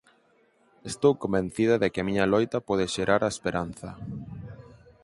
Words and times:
Estou 0.91 1.13
convencida 1.23 1.75
de 1.81 1.87
que 1.93 1.99
a 2.01 2.07
miña 2.07 2.29
loita 2.33 2.59
pode 2.69 2.85
xerar 2.95 3.21
a 3.23 3.33
esperanza". 3.35 3.89